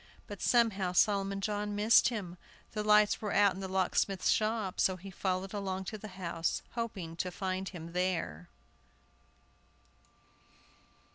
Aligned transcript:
But 0.25 0.41
somehow 0.41 0.93
Solomon 0.93 1.41
John 1.41 1.75
missed 1.75 2.07
him; 2.09 2.39
the 2.71 2.83
lights 2.83 3.21
were 3.21 3.33
out 3.33 3.53
in 3.53 3.59
the 3.59 3.67
locksmith's 3.67 4.29
shop, 4.31 4.79
so 4.79 4.95
he 4.95 5.11
followed 5.11 5.53
along 5.53 5.83
to 5.93 5.97
the 5.99 6.07
house, 6.17 6.63
hoping 6.71 7.15
to 7.17 7.29
find 7.29 7.69
him 7.69 7.91
there. 7.93 8.49